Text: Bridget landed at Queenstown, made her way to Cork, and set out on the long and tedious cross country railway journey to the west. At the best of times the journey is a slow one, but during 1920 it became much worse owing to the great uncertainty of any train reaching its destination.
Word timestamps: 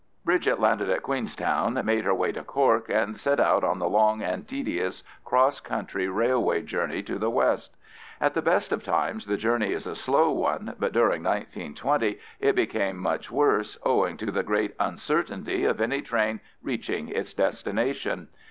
Bridget 0.25 0.59
landed 0.59 0.89
at 0.89 1.03
Queenstown, 1.03 1.79
made 1.85 2.05
her 2.05 2.13
way 2.15 2.31
to 2.31 2.41
Cork, 2.43 2.89
and 2.89 3.15
set 3.15 3.39
out 3.39 3.63
on 3.63 3.77
the 3.77 3.87
long 3.87 4.23
and 4.23 4.47
tedious 4.47 5.03
cross 5.23 5.59
country 5.59 6.07
railway 6.07 6.63
journey 6.63 7.03
to 7.03 7.19
the 7.19 7.29
west. 7.29 7.77
At 8.19 8.33
the 8.33 8.41
best 8.41 8.71
of 8.71 8.83
times 8.83 9.27
the 9.27 9.37
journey 9.37 9.73
is 9.73 9.85
a 9.85 9.93
slow 9.93 10.31
one, 10.31 10.73
but 10.79 10.91
during 10.93 11.21
1920 11.21 12.17
it 12.39 12.55
became 12.55 12.97
much 12.97 13.29
worse 13.29 13.77
owing 13.83 14.17
to 14.17 14.31
the 14.31 14.41
great 14.41 14.73
uncertainty 14.79 15.65
of 15.65 15.79
any 15.79 16.01
train 16.01 16.39
reaching 16.63 17.09
its 17.09 17.35
destination. 17.35 18.29